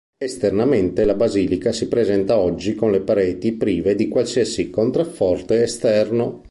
[0.17, 6.39] Esternamente la basilica si presenta oggi con le pareti prive di qualsiasi contrafforte esterno.